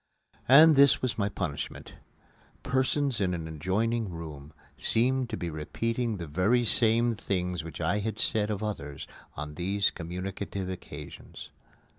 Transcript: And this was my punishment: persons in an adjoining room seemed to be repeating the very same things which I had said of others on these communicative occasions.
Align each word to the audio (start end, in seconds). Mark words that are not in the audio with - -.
And 0.47 0.75
this 0.75 1.03
was 1.03 1.19
my 1.19 1.29
punishment: 1.29 1.93
persons 2.63 3.21
in 3.21 3.35
an 3.35 3.47
adjoining 3.47 4.09
room 4.09 4.51
seemed 4.75 5.29
to 5.29 5.37
be 5.37 5.51
repeating 5.51 6.17
the 6.17 6.25
very 6.25 6.65
same 6.65 7.13
things 7.13 7.63
which 7.63 7.79
I 7.79 7.99
had 7.99 8.17
said 8.19 8.49
of 8.49 8.63
others 8.63 9.05
on 9.35 9.53
these 9.53 9.91
communicative 9.91 10.69
occasions. 10.71 11.51